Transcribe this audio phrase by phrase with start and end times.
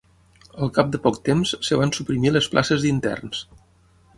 [0.67, 3.45] Al cap de poc temps es van suprimir les places d'interns.